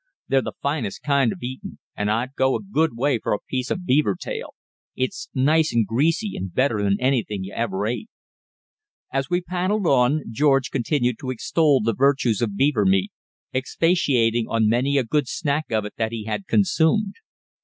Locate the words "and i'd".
1.95-2.33